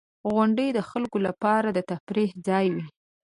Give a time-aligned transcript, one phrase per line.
[0.31, 2.85] •غونډۍ د خلکو لپاره د تفریح ځای وي.